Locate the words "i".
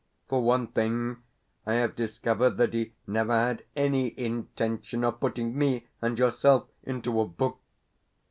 1.63-1.75